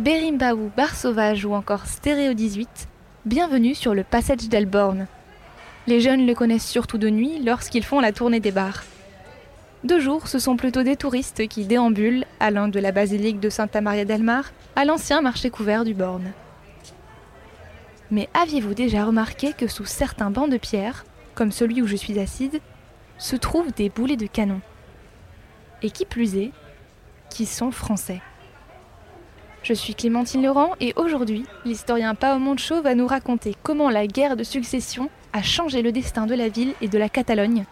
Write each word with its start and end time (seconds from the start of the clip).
Berimbaou, 0.00 0.70
Bar 0.74 0.94
Sauvage 0.94 1.44
ou 1.44 1.52
encore 1.52 1.84
Stéréo 1.84 2.32
18, 2.32 2.88
bienvenue 3.26 3.74
sur 3.74 3.92
le 3.92 4.02
passage 4.02 4.48
d'Elborn. 4.48 5.06
Les 5.86 6.00
jeunes 6.00 6.26
le 6.26 6.34
connaissent 6.34 6.66
surtout 6.66 6.96
de 6.96 7.10
nuit 7.10 7.38
lorsqu'ils 7.44 7.84
font 7.84 8.00
la 8.00 8.10
tournée 8.10 8.40
des 8.40 8.50
bars. 8.50 8.82
De 9.84 9.98
jour, 9.98 10.26
ce 10.26 10.38
sont 10.38 10.56
plutôt 10.56 10.82
des 10.82 10.96
touristes 10.96 11.46
qui 11.48 11.66
déambulent, 11.66 12.24
allant 12.40 12.68
de 12.68 12.80
la 12.80 12.92
basilique 12.92 13.40
de 13.40 13.50
Santa 13.50 13.82
Maria 13.82 14.06
del 14.06 14.22
Mar 14.22 14.52
à 14.74 14.86
l'ancien 14.86 15.20
marché 15.20 15.50
couvert 15.50 15.84
du 15.84 15.92
Born. 15.92 16.32
Mais 18.10 18.30
aviez-vous 18.32 18.72
déjà 18.72 19.04
remarqué 19.04 19.52
que 19.52 19.66
sous 19.66 19.84
certains 19.84 20.30
bancs 20.30 20.48
de 20.48 20.56
pierre, 20.56 21.04
comme 21.34 21.52
celui 21.52 21.82
où 21.82 21.86
je 21.86 21.96
suis 21.96 22.18
assise, 22.18 22.58
se 23.18 23.36
trouvent 23.36 23.74
des 23.74 23.90
boulets 23.90 24.16
de 24.16 24.26
canon? 24.26 24.62
Et 25.82 25.90
qui 25.90 26.06
plus 26.06 26.36
est, 26.36 26.52
qui 27.28 27.44
sont 27.44 27.70
français? 27.70 28.22
Je 29.62 29.74
suis 29.74 29.94
Clémentine 29.94 30.42
Laurent 30.42 30.70
et 30.80 30.94
aujourd'hui, 30.96 31.44
l'historien 31.66 32.14
Pao 32.14 32.38
Moncho 32.38 32.80
va 32.80 32.94
nous 32.94 33.06
raconter 33.06 33.54
comment 33.62 33.90
la 33.90 34.06
guerre 34.06 34.36
de 34.36 34.42
succession 34.42 35.10
a 35.34 35.42
changé 35.42 35.82
le 35.82 35.92
destin 35.92 36.26
de 36.26 36.34
la 36.34 36.48
ville 36.48 36.72
et 36.80 36.88
de 36.88 36.96
la 36.96 37.10
Catalogne. 37.10 37.66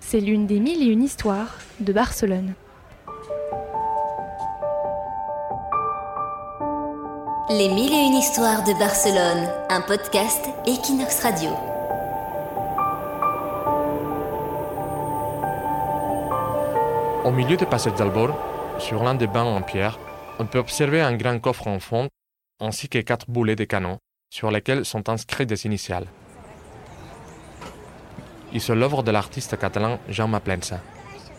C'est 0.00 0.18
l'une 0.18 0.46
des 0.46 0.58
mille 0.58 0.82
et 0.82 0.90
une 0.90 1.04
histoires 1.04 1.58
de 1.78 1.92
Barcelone. 1.92 2.54
Les 7.48 7.68
mille 7.68 7.92
et 7.92 8.06
une 8.06 8.14
histoires 8.14 8.64
de 8.64 8.76
Barcelone, 8.78 9.48
un 9.70 9.80
podcast 9.82 10.48
Equinox 10.66 11.22
Radio. 11.22 11.50
Au 17.24 17.30
milieu 17.30 17.56
du 17.56 17.66
passage 17.66 17.94
d'Albor, 17.94 18.30
sur 18.78 19.04
l'un 19.04 19.14
des 19.14 19.28
bancs 19.28 19.46
en 19.46 19.62
pierre, 19.62 19.98
on 20.40 20.46
peut 20.46 20.58
observer 20.58 21.02
un 21.02 21.14
grand 21.16 21.38
coffre 21.38 21.68
en 21.68 21.80
fond 21.80 22.08
ainsi 22.60 22.88
que 22.88 22.98
quatre 22.98 23.30
boulets 23.30 23.56
de 23.56 23.64
canon 23.64 23.98
sur 24.30 24.50
lesquels 24.50 24.86
sont 24.86 25.10
inscrits 25.10 25.44
des 25.44 25.66
initiales. 25.66 26.06
Ils 28.54 28.62
sont 28.62 28.74
l'œuvre 28.74 29.02
de 29.02 29.10
l'artiste 29.10 29.58
catalan 29.58 30.00
Jaume 30.08 30.40
Plensa. 30.42 30.80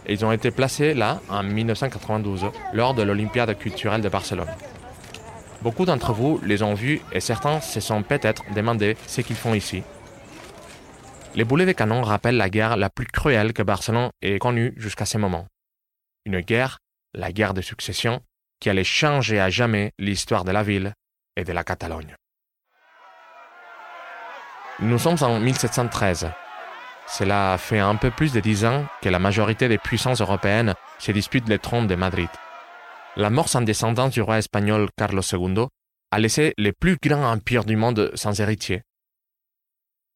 Et 0.05 0.13
ils 0.13 0.23
ont 0.23 0.31
été 0.31 0.51
placés 0.51 0.93
là 0.93 1.19
en 1.29 1.41
1992 1.41 2.45
lors 2.73 2.93
de 2.93 3.01
l'Olympiade 3.01 3.57
culturelle 3.57 4.01
de 4.01 4.09
Barcelone. 4.09 4.53
Beaucoup 5.63 5.85
d'entre 5.85 6.13
vous 6.13 6.39
les 6.43 6.61
ont 6.61 6.75
vus 6.75 7.01
et 7.11 7.21
certains 7.21 7.59
se 7.59 7.79
sont 7.79 8.03
peut-être 8.03 8.43
demandé 8.53 8.97
ce 9.07 9.21
qu'ils 9.21 9.35
font 9.35 9.55
ici. 9.55 9.81
Les 11.33 11.43
boulets 11.43 11.65
de 11.65 11.71
canon 11.71 12.03
rappellent 12.03 12.37
la 12.37 12.51
guerre 12.51 12.77
la 12.77 12.91
plus 12.91 13.07
cruelle 13.07 13.53
que 13.53 13.63
Barcelone 13.63 14.11
ait 14.21 14.37
connue 14.37 14.73
jusqu'à 14.77 15.05
ce 15.05 15.17
moment. 15.17 15.47
Une 16.25 16.41
guerre, 16.41 16.77
la 17.15 17.31
guerre 17.31 17.55
de 17.55 17.61
succession, 17.61 18.21
qui 18.61 18.69
allait 18.69 18.85
changer 18.85 19.41
à 19.41 19.49
jamais 19.49 19.91
l'histoire 19.99 20.45
de 20.45 20.51
la 20.51 20.63
ville 20.63 20.93
et 21.35 21.43
de 21.43 21.51
la 21.51 21.65
Catalogne. 21.65 22.15
Nous 24.79 24.99
sommes 24.99 25.17
en 25.21 25.39
1713. 25.39 26.31
Cela 27.07 27.57
fait 27.57 27.79
un 27.79 27.95
peu 27.95 28.11
plus 28.11 28.31
de 28.31 28.39
dix 28.39 28.63
ans 28.63 28.85
que 29.01 29.09
la 29.09 29.19
majorité 29.19 29.67
des 29.67 29.77
puissances 29.77 30.21
européennes 30.21 30.75
se 30.99 31.11
disputent 31.11 31.49
le 31.49 31.59
trône 31.59 31.87
de 31.87 31.95
Madrid. 31.95 32.29
La 33.17 33.29
mort 33.29 33.49
sans 33.49 33.61
descendance 33.61 34.13
du 34.13 34.21
roi 34.21 34.37
espagnol 34.37 34.87
Carlos 34.95 35.21
II 35.21 35.67
a 36.11 36.19
laissé 36.19 36.53
le 36.57 36.71
plus 36.71 36.97
grand 37.01 37.29
empire 37.29 37.65
du 37.65 37.75
monde 37.75 38.11
sans 38.15 38.39
héritier. 38.39 38.83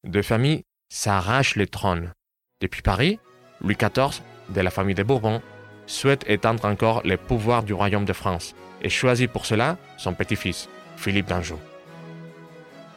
Deux 0.06 0.22
familles 0.22 0.64
s'arrachent 0.90 1.56
le 1.56 1.68
trône. 1.68 2.14
Depuis 2.62 2.82
Paris, 2.82 3.20
Louis 3.62 3.76
XIV, 3.76 4.22
de 4.50 4.62
la 4.62 4.70
famille 4.70 4.96
des 4.96 5.04
Bourbons, 5.04 5.42
souhaite 5.88 6.30
étendre 6.30 6.66
encore 6.66 7.02
les 7.04 7.18
pouvoirs 7.18 7.64
du 7.64 7.74
royaume 7.74 8.06
de 8.06 8.14
France 8.14 8.56
et 8.82 8.90
choisit 8.90 9.32
pour 9.32 9.46
cela 9.46 9.78
son 9.98 10.14
petit-fils, 10.14 10.70
Philippe 10.98 11.28
d'Anjou. 11.28 11.60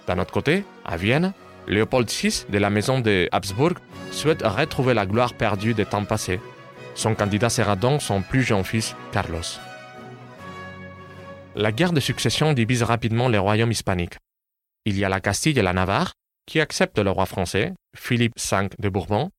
D'un 0.06 0.18
autre 0.18 0.32
côté, 0.32 0.64
à 0.84 0.96
Vienne, 0.96 1.32
Léopold 1.66 2.08
VI 2.10 2.46
de 2.48 2.58
la 2.58 2.70
maison 2.70 3.00
de 3.00 3.28
Habsbourg 3.30 3.74
souhaite 4.10 4.42
retrouver 4.42 4.94
la 4.94 5.04
gloire 5.04 5.34
perdue 5.34 5.74
des 5.74 5.84
temps 5.84 6.04
passés. 6.04 6.40
Son 6.94 7.14
candidat 7.14 7.50
sera 7.50 7.76
donc 7.76 8.00
son 8.00 8.22
plus 8.22 8.42
jeune 8.42 8.64
fils, 8.64 8.96
Carlos. 9.12 9.42
La 11.54 11.72
guerre 11.72 11.92
de 11.92 12.00
succession 12.00 12.52
divise 12.54 12.82
rapidement 12.82 13.28
les 13.28 13.38
royaumes 13.38 13.70
hispaniques. 13.70 14.16
Il 14.84 14.98
y 14.98 15.04
a 15.04 15.08
la 15.08 15.20
Castille 15.20 15.58
et 15.58 15.62
la 15.62 15.72
Navarre, 15.72 16.12
qui 16.46 16.60
acceptent 16.60 16.98
le 16.98 17.10
roi 17.10 17.26
français, 17.26 17.74
Philippe 17.94 18.38
V 18.38 18.68
de 18.78 18.88
Bourbon, 18.88 19.30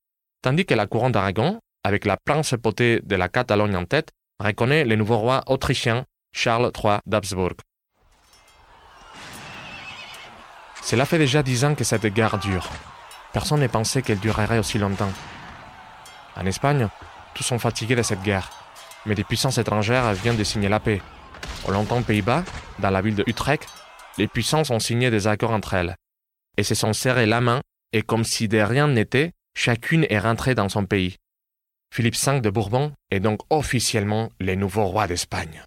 tandis 0.44 0.66
que 0.66 0.75
la 0.75 0.85
couronne 0.85 1.12
d'Aragon, 1.12 1.59
avec 1.84 2.06
la 2.06 2.17
principauté 2.17 3.01
de 3.03 3.16
la 3.16 3.29
Catalogne 3.29 3.75
en 3.75 3.85
tête, 3.85 4.12
reconnaît 4.40 4.85
le 4.85 4.95
nouveau 4.95 5.17
roi 5.17 5.44
autrichien 5.47 6.06
Charles 6.31 6.72
III 6.75 7.00
d'Habsbourg. 7.06 7.56
Cela 10.81 11.06
fait 11.06 11.17
déjà 11.17 11.44
dix 11.44 11.66
ans 11.66 11.75
que 11.75 11.84
cette 11.84 12.06
guerre 12.07 12.38
dure. 12.40 12.67
Personne 13.34 13.59
ne 13.59 13.67
pensait 13.67 14.01
qu'elle 14.01 14.19
durerait 14.19 14.59
aussi 14.59 14.78
longtemps. 14.79 15.12
En 16.35 16.45
Espagne, 16.45 16.88
tous 17.34 17.44
sont 17.44 17.59
fatigués 17.59 17.96
de 17.96 18.01
cette 18.01 18.23
guerre, 18.23 18.50
mais 19.06 19.16
des 19.16 19.23
puissances 19.23 19.57
étrangères 19.57 20.13
viennent 20.13 20.38
de 20.38 20.44
signer 20.44 20.69
la 20.69 20.79
paix. 20.79 21.01
Au 21.67 21.72
longtemps 21.72 22.01
Pays-Bas, 22.01 22.44
dans 22.79 22.90
la 22.90 23.01
ville 23.01 23.16
de 23.16 23.23
Utrecht, 23.28 23.67
les 24.17 24.28
puissances 24.28 24.72
ont 24.72 24.79
signé 24.79 25.11
des 25.11 25.28
accords 25.28 25.51
entre 25.51 25.73
elles, 25.73 25.96
et 26.57 26.63
se 26.63 26.75
sont 26.75 26.94
serrées 26.94 27.25
la 27.25 27.41
main, 27.41 27.61
et 27.94 28.01
comme 28.01 28.23
si 28.23 28.47
de 28.47 28.59
rien 28.59 28.88
n'était, 28.88 29.31
chacune 29.56 30.06
est 30.09 30.19
rentrée 30.19 30.56
dans 30.56 30.69
son 30.69 30.85
pays. 30.85 31.17
Philippe 31.91 32.16
V 32.16 32.41
de 32.41 32.50
Bourbon 32.50 32.94
est 33.09 33.19
donc 33.19 33.41
officiellement 33.50 34.29
le 34.39 34.55
nouveau 34.55 34.85
roi 34.85 35.07
d'Espagne. 35.07 35.63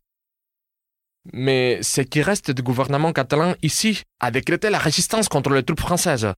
Mais 1.32 1.82
ce 1.82 2.00
qui 2.00 2.22
reste 2.22 2.50
du 2.50 2.62
gouvernement 2.62 3.12
catalan 3.12 3.54
ici 3.62 4.02
a 4.20 4.30
décrété 4.30 4.70
la 4.70 4.78
résistance 4.78 5.28
contre 5.28 5.50
les 5.50 5.62
troupes 5.62 5.80
françaises. 5.80 6.32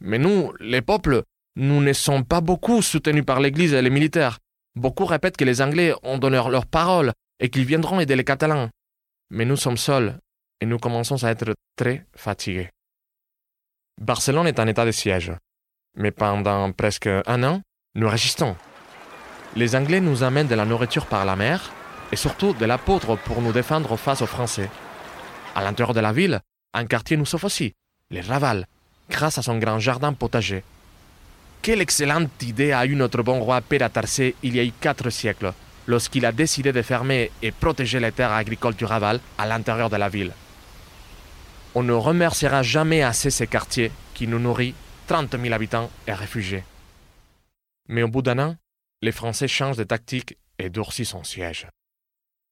Mais 0.00 0.18
nous, 0.18 0.52
les 0.60 0.82
peuples, 0.82 1.22
nous 1.56 1.80
ne 1.80 1.92
sommes 1.92 2.24
pas 2.24 2.40
beaucoup 2.40 2.82
soutenus 2.82 3.24
par 3.24 3.40
l'Église 3.40 3.74
et 3.74 3.82
les 3.82 3.90
militaires. 3.90 4.38
Beaucoup 4.76 5.04
répètent 5.04 5.36
que 5.36 5.44
les 5.44 5.60
Anglais 5.60 5.94
ont 6.02 6.18
donné 6.18 6.36
leur 6.50 6.66
parole 6.66 7.12
et 7.38 7.48
qu'ils 7.48 7.64
viendront 7.64 8.00
aider 8.00 8.16
les 8.16 8.24
Catalans. 8.24 8.70
Mais 9.30 9.44
nous 9.44 9.56
sommes 9.56 9.76
seuls 9.76 10.18
et 10.60 10.66
nous 10.66 10.78
commençons 10.78 11.22
à 11.22 11.30
être 11.30 11.54
très 11.76 12.06
fatigués. 12.16 12.70
Barcelone 14.00 14.48
est 14.48 14.58
en 14.58 14.66
état 14.66 14.84
de 14.84 14.90
siège. 14.90 15.32
Mais 15.96 16.10
pendant 16.10 16.72
presque 16.72 17.06
un 17.06 17.42
an, 17.44 17.62
nous 17.94 18.08
résistons. 18.08 18.56
Les 19.56 19.76
Anglais 19.76 20.00
nous 20.00 20.24
amènent 20.24 20.48
de 20.48 20.54
la 20.56 20.64
nourriture 20.64 21.06
par 21.06 21.24
la 21.24 21.36
mer 21.36 21.72
et 22.10 22.16
surtout 22.16 22.54
de 22.54 22.64
la 22.64 22.76
poudre 22.76 23.16
pour 23.16 23.40
nous 23.40 23.52
défendre 23.52 23.96
face 23.96 24.20
aux 24.20 24.26
Français. 24.26 24.68
À 25.54 25.62
l'intérieur 25.62 25.94
de 25.94 26.00
la 26.00 26.12
ville, 26.12 26.40
un 26.72 26.86
quartier 26.86 27.16
nous 27.16 27.24
sauve 27.24 27.44
aussi, 27.44 27.74
les 28.10 28.20
Raval, 28.20 28.66
grâce 29.08 29.38
à 29.38 29.42
son 29.42 29.58
grand 29.58 29.78
jardin 29.78 30.12
potager. 30.12 30.64
Quelle 31.62 31.80
excellente 31.80 32.42
idée 32.42 32.72
a 32.72 32.84
eu 32.84 32.96
notre 32.96 33.22
bon 33.22 33.38
roi 33.38 33.60
Père 33.60 33.88
il 34.42 34.56
y 34.56 34.60
a 34.60 34.72
quatre 34.80 35.08
siècles, 35.10 35.52
lorsqu'il 35.86 36.26
a 36.26 36.32
décidé 36.32 36.72
de 36.72 36.82
fermer 36.82 37.30
et 37.40 37.52
protéger 37.52 38.00
les 38.00 38.12
terres 38.12 38.32
agricoles 38.32 38.74
du 38.74 38.84
Raval 38.84 39.20
à 39.38 39.46
l'intérieur 39.46 39.88
de 39.88 39.96
la 39.96 40.08
ville. 40.08 40.32
On 41.76 41.84
ne 41.84 41.92
remerciera 41.92 42.62
jamais 42.62 43.02
assez 43.02 43.30
ces 43.30 43.46
quartiers 43.46 43.92
qui 44.14 44.26
nous 44.26 44.40
nourrit 44.40 44.74
30 45.06 45.40
000 45.40 45.54
habitants 45.54 45.90
et 46.06 46.12
réfugiés. 46.12 46.64
Mais 47.88 48.02
au 48.02 48.08
bout 48.08 48.22
d'un 48.22 48.38
an, 48.38 48.56
les 49.02 49.12
Français 49.12 49.48
changent 49.48 49.76
de 49.76 49.84
tactique 49.84 50.38
et 50.58 50.70
durcissent 50.70 51.10
son 51.10 51.24
siège. 51.24 51.68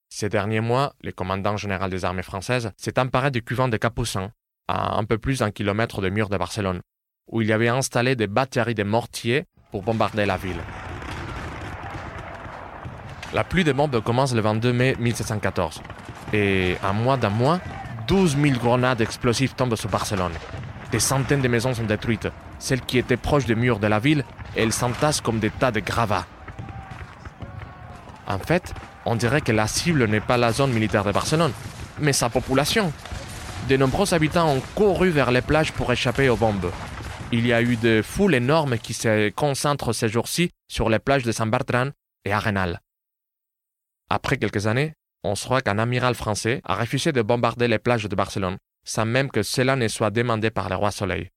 Ces 0.08 0.28
derniers 0.28 0.60
mois, 0.60 0.94
le 1.02 1.12
commandant 1.12 1.56
général 1.56 1.90
des 1.90 2.04
armées 2.04 2.22
françaises 2.22 2.70
s'est 2.76 2.98
emparé 2.98 3.30
du 3.30 3.42
couvent 3.42 3.68
de 3.68 3.76
Capucin, 3.76 4.30
à 4.68 4.98
un 4.98 5.04
peu 5.04 5.18
plus 5.18 5.38
d'un 5.38 5.50
kilomètre 5.50 6.02
des 6.02 6.10
murs 6.10 6.28
de 6.28 6.36
Barcelone, 6.36 6.80
où 7.30 7.40
il 7.40 7.52
avait 7.52 7.68
installé 7.68 8.14
des 8.16 8.26
batteries 8.26 8.74
de 8.74 8.82
mortiers 8.82 9.44
pour 9.70 9.82
bombarder 9.82 10.26
la 10.26 10.36
ville. 10.36 10.60
La 13.32 13.44
pluie 13.44 13.64
de 13.64 13.72
bombes 13.72 14.02
commence 14.02 14.34
le 14.34 14.42
22 14.42 14.72
mai 14.74 14.96
1714, 14.98 15.80
et 16.34 16.76
en 16.82 16.92
moins 16.92 17.16
d'un 17.16 17.30
mois, 17.30 17.60
12 18.06 18.36
000 18.36 18.58
grenades 18.58 19.00
explosives 19.00 19.54
tombent 19.54 19.76
sur 19.76 19.88
Barcelone. 19.88 20.34
Des 20.90 21.00
centaines 21.00 21.40
de 21.40 21.48
maisons 21.48 21.72
sont 21.72 21.84
détruites. 21.84 22.28
Celles 22.58 22.82
qui 22.82 22.98
étaient 22.98 23.16
proches 23.16 23.46
des 23.46 23.54
murs 23.54 23.78
de 23.78 23.86
la 23.86 23.98
ville, 23.98 24.26
elles 24.56 24.72
s'entassent 24.72 25.20
comme 25.20 25.38
des 25.38 25.50
tas 25.50 25.70
de 25.70 25.80
gravats. 25.80 26.26
En 28.26 28.38
fait, 28.38 28.74
on 29.04 29.16
dirait 29.16 29.40
que 29.40 29.52
la 29.52 29.66
cible 29.66 30.06
n'est 30.06 30.20
pas 30.20 30.36
la 30.36 30.52
zone 30.52 30.72
militaire 30.72 31.04
de 31.04 31.12
Barcelone, 31.12 31.52
mais 31.98 32.12
sa 32.12 32.30
population. 32.30 32.92
De 33.68 33.76
nombreux 33.76 34.12
habitants 34.14 34.50
ont 34.50 34.62
couru 34.74 35.10
vers 35.10 35.30
les 35.30 35.42
plages 35.42 35.72
pour 35.72 35.92
échapper 35.92 36.28
aux 36.28 36.36
bombes. 36.36 36.70
Il 37.30 37.46
y 37.46 37.52
a 37.52 37.62
eu 37.62 37.76
des 37.76 38.02
foules 38.02 38.34
énormes 38.34 38.78
qui 38.78 38.92
se 38.92 39.30
concentrent 39.30 39.92
ces 39.92 40.08
jours-ci 40.08 40.50
sur 40.68 40.88
les 40.88 40.98
plages 40.98 41.22
de 41.22 41.32
San 41.32 41.50
Bertran 41.50 41.90
et 42.24 42.32
Arenal. 42.32 42.80
Après 44.10 44.36
quelques 44.36 44.66
années, 44.66 44.92
on 45.24 45.34
se 45.34 45.44
croit 45.44 45.62
qu'un 45.62 45.78
amiral 45.78 46.14
français 46.14 46.60
a 46.64 46.74
refusé 46.74 47.12
de 47.12 47.22
bombarder 47.22 47.68
les 47.68 47.78
plages 47.78 48.08
de 48.08 48.16
Barcelone, 48.16 48.58
sans 48.84 49.06
même 49.06 49.30
que 49.30 49.42
cela 49.42 49.76
ne 49.76 49.88
soit 49.88 50.10
demandé 50.10 50.50
par 50.50 50.68
le 50.68 50.76
roi 50.76 50.90
Soleil. 50.90 51.30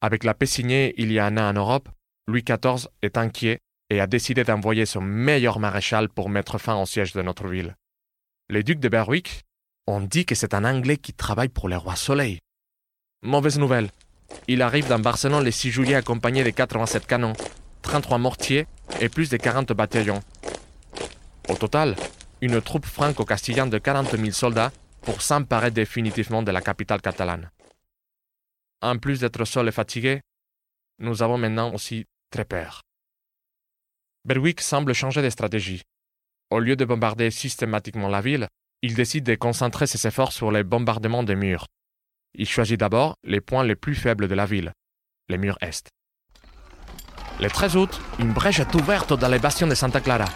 Avec 0.00 0.22
la 0.22 0.34
paix 0.34 0.46
signée 0.46 0.94
il 0.96 1.10
y 1.10 1.18
a 1.18 1.26
un 1.26 1.36
an 1.36 1.50
en 1.50 1.52
Europe, 1.54 1.88
Louis 2.28 2.44
XIV 2.44 2.88
est 3.02 3.18
inquiet 3.18 3.58
et 3.90 4.00
a 4.00 4.06
décidé 4.06 4.44
d'envoyer 4.44 4.86
son 4.86 5.00
meilleur 5.00 5.58
maréchal 5.58 6.08
pour 6.08 6.28
mettre 6.28 6.58
fin 6.58 6.76
au 6.80 6.86
siège 6.86 7.12
de 7.14 7.22
notre 7.22 7.48
ville. 7.48 7.74
Le 8.48 8.62
duc 8.62 8.78
de 8.78 8.88
Berwick, 8.88 9.44
On 9.86 10.00
dit 10.00 10.26
que 10.26 10.34
c'est 10.34 10.52
un 10.52 10.64
Anglais 10.64 10.98
qui 10.98 11.14
travaille 11.14 11.48
pour 11.48 11.68
le 11.68 11.78
roi 11.78 11.96
Soleil. 11.96 12.40
Mauvaise 13.22 13.58
nouvelle. 13.58 13.88
Il 14.46 14.60
arrive 14.60 14.86
dans 14.86 14.98
Barcelone 14.98 15.42
le 15.42 15.50
6 15.50 15.70
juillet 15.70 15.94
accompagné 15.94 16.44
de 16.44 16.50
87 16.50 17.06
canons, 17.06 17.32
33 17.80 18.18
mortiers 18.18 18.66
et 19.00 19.08
plus 19.08 19.30
de 19.30 19.38
40 19.38 19.72
bataillons. 19.72 20.20
Au 21.48 21.54
total, 21.54 21.96
une 22.42 22.60
troupe 22.60 22.84
franco-castillane 22.84 23.70
de 23.70 23.78
40 23.78 24.16
000 24.16 24.30
soldats 24.32 24.72
pour 25.00 25.22
s'emparer 25.22 25.70
définitivement 25.70 26.42
de 26.42 26.52
la 26.52 26.60
capitale 26.60 27.00
catalane. 27.00 27.50
En 28.80 28.98
plus 28.98 29.20
d'être 29.20 29.44
seuls 29.44 29.68
et 29.68 29.72
fatigués, 29.72 30.20
nous 30.98 31.22
avons 31.22 31.38
maintenant 31.38 31.72
aussi 31.74 32.04
très 32.30 32.44
peur. 32.44 32.82
Berwick 34.24 34.60
semble 34.60 34.92
changer 34.92 35.22
de 35.22 35.30
stratégie. 35.30 35.82
Au 36.50 36.60
lieu 36.60 36.76
de 36.76 36.84
bombarder 36.84 37.30
systématiquement 37.30 38.08
la 38.08 38.20
ville, 38.20 38.48
il 38.82 38.94
décide 38.94 39.24
de 39.24 39.34
concentrer 39.34 39.86
ses 39.86 40.06
efforts 40.06 40.32
sur 40.32 40.52
les 40.52 40.62
bombardements 40.62 41.22
des 41.22 41.34
murs. 41.34 41.66
Il 42.34 42.48
choisit 42.48 42.78
d'abord 42.78 43.16
les 43.24 43.40
points 43.40 43.64
les 43.64 43.74
plus 43.74 43.94
faibles 43.94 44.28
de 44.28 44.34
la 44.34 44.46
ville, 44.46 44.72
les 45.28 45.38
murs 45.38 45.58
est. 45.60 45.88
Le 47.40 47.48
13 47.48 47.76
août, 47.76 48.00
une 48.18 48.32
brèche 48.32 48.60
est 48.60 48.74
ouverte 48.74 49.12
dans 49.12 49.28
les 49.28 49.38
bastions 49.38 49.66
de 49.66 49.74
Santa 49.74 50.00
Clara. 50.00 50.28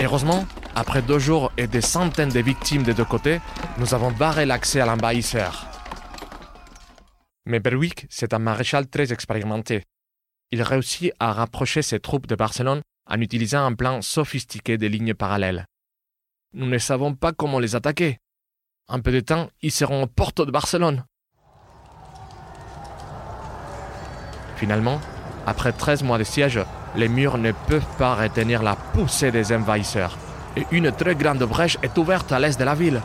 Heureusement, 0.00 0.46
après 0.74 1.02
deux 1.02 1.18
jours 1.18 1.52
et 1.56 1.66
des 1.66 1.80
centaines 1.80 2.30
de 2.30 2.40
victimes 2.40 2.82
des 2.82 2.94
deux 2.94 3.04
côtés, 3.04 3.40
nous 3.78 3.94
avons 3.94 4.10
barré 4.10 4.44
l'accès 4.44 4.80
à 4.80 4.86
l'envahisseur. 4.86 5.73
Mais 7.46 7.60
Berwick, 7.60 8.06
c'est 8.10 8.34
un 8.34 8.38
maréchal 8.38 8.88
très 8.88 9.12
expérimenté. 9.12 9.84
Il 10.50 10.62
réussit 10.62 11.12
à 11.18 11.32
rapprocher 11.32 11.82
ses 11.82 12.00
troupes 12.00 12.26
de 12.26 12.34
Barcelone 12.34 12.82
en 13.10 13.20
utilisant 13.20 13.64
un 13.64 13.74
plan 13.74 14.00
sophistiqué 14.02 14.78
de 14.78 14.86
lignes 14.86 15.14
parallèles. 15.14 15.66
Nous 16.54 16.66
ne 16.66 16.78
savons 16.78 17.14
pas 17.14 17.32
comment 17.32 17.58
les 17.58 17.74
attaquer. 17.74 18.18
En 18.88 19.00
peu 19.00 19.12
de 19.12 19.20
temps, 19.20 19.50
ils 19.60 19.72
seront 19.72 20.04
aux 20.04 20.06
portes 20.06 20.40
de 20.40 20.50
Barcelone. 20.50 21.04
Finalement, 24.56 25.00
après 25.46 25.72
13 25.72 26.02
mois 26.02 26.18
de 26.18 26.24
siège, 26.24 26.60
les 26.96 27.08
murs 27.08 27.38
ne 27.38 27.52
peuvent 27.52 27.96
pas 27.98 28.14
retenir 28.14 28.62
la 28.62 28.76
poussée 28.76 29.30
des 29.30 29.52
envahisseurs 29.52 30.16
et 30.56 30.66
une 30.70 30.92
très 30.92 31.14
grande 31.14 31.42
brèche 31.42 31.78
est 31.82 31.98
ouverte 31.98 32.32
à 32.32 32.38
l'est 32.38 32.58
de 32.58 32.64
la 32.64 32.74
ville. 32.74 33.02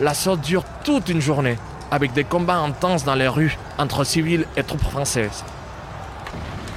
L'assaut 0.00 0.36
dure 0.36 0.64
toute 0.84 1.08
une 1.08 1.20
journée, 1.20 1.56
avec 1.90 2.12
des 2.12 2.24
combats 2.24 2.58
intenses 2.58 3.04
dans 3.04 3.14
les 3.14 3.28
rues 3.28 3.56
entre 3.78 4.04
civils 4.04 4.46
et 4.56 4.62
troupes 4.62 4.82
françaises. 4.82 5.44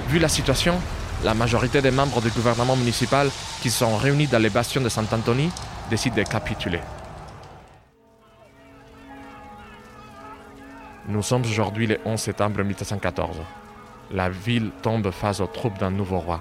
Vu 0.08 0.18
la 0.18 0.28
situation, 0.28 0.80
la 1.24 1.34
majorité 1.34 1.80
des 1.80 1.90
membres 1.90 2.20
du 2.20 2.30
gouvernement 2.30 2.76
municipal 2.76 3.28
qui 3.60 3.70
sont 3.70 3.96
réunis 3.96 4.26
dans 4.26 4.42
les 4.42 4.50
bastions 4.50 4.80
de 4.80 4.88
Saint-Anthony 4.88 5.50
décident 5.90 6.16
de 6.16 6.22
capituler. 6.22 6.80
Nous 11.08 11.22
sommes 11.22 11.42
aujourd'hui 11.42 11.86
le 11.86 11.98
11 12.04 12.18
septembre 12.18 12.62
1714. 12.62 13.36
La 14.12 14.30
ville 14.30 14.70
tombe 14.82 15.10
face 15.10 15.40
aux 15.40 15.46
troupes 15.46 15.78
d'un 15.78 15.90
nouveau 15.90 16.18
roi. 16.18 16.40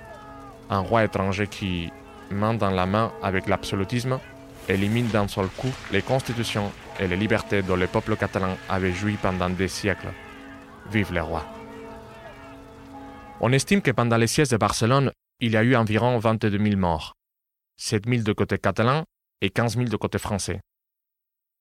Un 0.70 0.80
roi 0.80 1.04
étranger 1.04 1.48
qui, 1.48 1.92
main 2.30 2.54
dans 2.54 2.70
la 2.70 2.86
main 2.86 3.12
avec 3.24 3.48
l'absolutisme, 3.48 4.20
élimine 4.68 5.08
d'un 5.08 5.28
seul 5.28 5.48
coup 5.48 5.72
les 5.92 6.02
constitutions 6.02 6.72
et 7.00 7.08
les 7.08 7.18
libertés 7.18 7.62
dont 7.62 7.75
le 7.75 7.88
peuple 7.88 8.16
catalan 8.16 8.58
avait 8.69 8.94
joui 8.94 9.18
pendant 9.22 9.50
des 9.50 9.68
siècles. 9.68 10.13
Vive 10.92 11.13
le 11.13 11.22
roi. 11.22 11.46
On 13.40 13.52
estime 13.52 13.81
que 13.81 13.92
pendant 13.92 14.18
les 14.18 14.28
sièges 14.28 14.50
de 14.50 14.58
Barcelone, 14.58 15.12
il 15.40 15.54
y 15.54 15.58
a 15.58 15.63
eu 15.63 15.75
environ 15.75 16.19
22 16.19 16.58
000 16.58 16.78
morts, 16.78 17.16
7 17.78 18.08
000 18.08 18.22
de 18.22 18.34
côté 18.34 18.58
catalan 18.60 19.04
et 19.42 19.50
15 19.50 19.78
000 19.78 19.90
de 19.90 19.98
côté 19.98 20.19
français. 20.19 20.62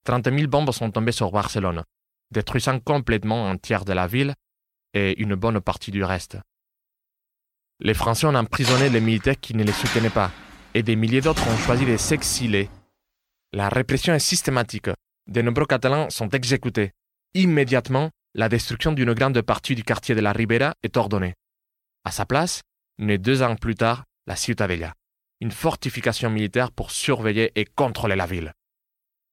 30 0.05 0.31
000 0.31 0.47
bombes 0.49 0.73
sont 0.73 0.91
tombées 0.91 1.12
sur 1.12 1.31
Barcelone, 1.31 1.85
détruisant 2.31 2.79
complètement 2.81 3.49
un 3.49 3.56
tiers 3.56 3.85
de 3.85 3.93
la 3.93 4.06
ville 4.06 4.35
et 4.94 5.20
une 5.23 5.35
bonne 5.35 5.61
partie 5.61 5.91
du 5.91 6.05
reste. 6.05 6.38
Les 7.81 7.94
Français 7.94 8.26
ont 8.26 8.35
emprisonné 8.35 8.91
les 8.91 9.00
militaires 9.00 9.41
qui 9.41 9.55
ne 9.55 9.64
les 9.64 9.73
soutenaient 9.73 10.11
pas, 10.11 10.31
et 10.75 10.82
des 10.82 10.97
milliers 10.97 11.23
d'autres 11.23 11.49
ont 11.49 11.56
choisi 11.56 11.87
de 11.87 11.97
s'exiler. 11.97 12.69
La 13.52 13.69
répression 13.69 14.14
est 14.14 14.20
systématique. 14.20 14.91
De 15.26 15.43
nombreux 15.43 15.67
Catalans 15.67 16.08
sont 16.11 16.29
exécutés. 16.29 16.93
Immédiatement, 17.35 18.11
la 18.35 18.49
destruction 18.49 18.93
d'une 18.93 19.12
grande 19.12 19.43
partie 19.43 19.75
du 19.75 19.82
quartier 19.82 20.14
de 20.14 20.20
la 20.20 20.32
Ribera 20.32 20.75
est 20.85 20.97
ordonnée. 20.97 21.35
À 22.05 22.12
sa 22.12 22.26
place, 22.26 22.62
naît 22.99 23.19
deux 23.19 23.43
ans 23.43 23.56
plus 23.56 23.75
tard 23.75 24.05
la 24.29 24.37
Ciutadella, 24.37 24.94
une 25.41 25.50
fortification 25.50 26.31
militaire 26.31 26.70
pour 26.70 26.93
surveiller 26.93 27.50
et 27.56 27.64
contrôler 27.64 28.14
la 28.14 28.26
ville. 28.26 28.52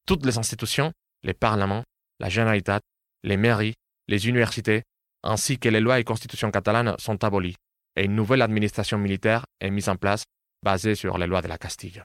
Toutes 0.07 0.25
les 0.25 0.39
institutions, 0.39 0.91
les 1.21 1.35
parlements, 1.35 1.83
la 2.19 2.29
Generalitat, 2.29 2.79
les 3.23 3.37
mairies, 3.37 3.75
les 4.07 4.27
universités, 4.27 4.81
ainsi 5.21 5.59
que 5.59 5.69
les 5.69 5.79
lois 5.81 5.99
et 5.99 6.03
constitutions 6.03 6.49
catalanes 6.49 6.95
sont 6.97 7.23
abolies, 7.23 7.55
et 7.95 8.05
une 8.05 8.15
nouvelle 8.15 8.41
administration 8.41 8.97
militaire 8.97 9.45
est 9.59 9.69
mise 9.69 9.89
en 9.89 9.95
place 9.95 10.23
basée 10.63 10.95
sur 10.95 11.19
les 11.19 11.27
lois 11.27 11.43
de 11.43 11.47
la 11.47 11.59
Castille. 11.59 12.01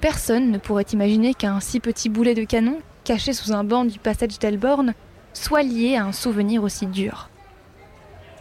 Personne 0.00 0.50
ne 0.50 0.58
pourrait 0.58 0.86
imaginer 0.92 1.34
qu'un 1.34 1.58
si 1.60 1.80
petit 1.80 2.08
boulet 2.08 2.34
de 2.34 2.44
canon, 2.44 2.78
caché 3.02 3.32
sous 3.32 3.52
un 3.52 3.64
banc 3.64 3.84
du 3.84 3.98
passage 3.98 4.38
d'Elborn, 4.38 4.94
soit 5.32 5.62
lié 5.62 5.96
à 5.96 6.04
un 6.04 6.12
souvenir 6.12 6.62
aussi 6.62 6.86
dur. 6.86 7.30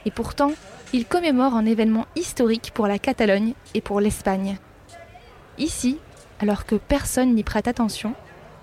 Et 0.05 0.11
pourtant, 0.11 0.51
il 0.93 1.05
commémore 1.05 1.55
un 1.55 1.65
événement 1.65 2.05
historique 2.15 2.71
pour 2.73 2.87
la 2.87 2.99
Catalogne 2.99 3.53
et 3.73 3.81
pour 3.81 3.99
l'Espagne. 3.99 4.57
Ici, 5.57 5.97
alors 6.39 6.65
que 6.65 6.75
personne 6.75 7.33
n'y 7.33 7.43
prête 7.43 7.67
attention, 7.67 8.13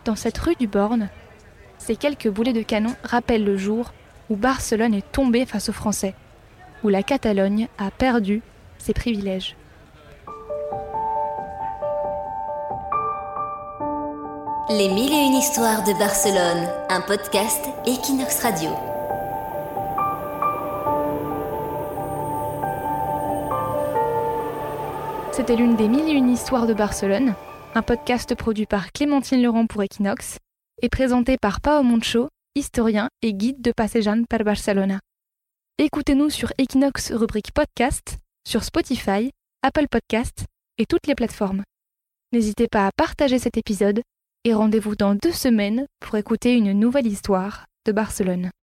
dans 0.04 0.16
cette 0.16 0.38
rue 0.38 0.54
du 0.54 0.68
Born, 0.68 1.08
ces 1.78 1.96
quelques 1.96 2.28
boulets 2.28 2.52
de 2.52 2.62
canon 2.62 2.94
rappellent 3.02 3.44
le 3.44 3.56
jour 3.56 3.92
où 4.30 4.36
Barcelone 4.36 4.94
est 4.94 5.12
tombée 5.12 5.46
face 5.46 5.68
aux 5.68 5.72
Français, 5.72 6.14
où 6.84 6.88
la 6.88 7.02
Catalogne 7.02 7.68
a 7.76 7.90
perdu 7.90 8.40
ses 8.78 8.94
privilèges. 8.94 9.56
Les 14.70 14.88
mille 14.88 15.12
et 15.12 15.26
une 15.26 15.34
histoires 15.34 15.84
de 15.84 15.92
Barcelone, 15.98 16.66
un 16.88 17.02
podcast 17.02 17.66
Equinox 17.84 18.40
Radio. 18.40 18.70
C'était 25.34 25.56
l'une 25.56 25.76
des 25.76 25.86
mille 25.86 26.08
et 26.08 26.12
une 26.12 26.30
histoires 26.30 26.66
de 26.66 26.72
Barcelone, 26.72 27.34
un 27.74 27.82
podcast 27.82 28.34
produit 28.34 28.64
par 28.64 28.90
Clémentine 28.92 29.42
Laurent 29.42 29.66
pour 29.66 29.82
Equinox 29.82 30.38
et 30.80 30.88
présenté 30.88 31.36
par 31.36 31.60
Pao 31.60 31.82
Moncho, 31.82 32.28
historien 32.54 33.08
et 33.20 33.34
guide 33.34 33.60
de 33.60 33.70
Passejan 33.70 34.24
per 34.24 34.44
Barcelona. 34.44 34.98
Écoutez-nous 35.76 36.30
sur 36.30 36.54
Equinox 36.56 37.12
rubrique 37.12 37.52
podcast, 37.52 38.16
sur 38.48 38.64
Spotify, 38.64 39.30
Apple 39.62 39.88
Podcast 39.90 40.46
et 40.78 40.86
toutes 40.86 41.06
les 41.06 41.14
plateformes. 41.14 41.64
N'hésitez 42.32 42.66
pas 42.66 42.86
à 42.86 42.90
partager 42.96 43.38
cet 43.38 43.58
épisode 43.58 44.00
et 44.44 44.54
rendez-vous 44.54 44.94
dans 44.94 45.14
deux 45.14 45.32
semaines 45.32 45.86
pour 46.00 46.16
écouter 46.16 46.54
une 46.54 46.72
nouvelle 46.72 47.06
histoire 47.06 47.66
de 47.86 47.92
Barcelone. 47.92 48.50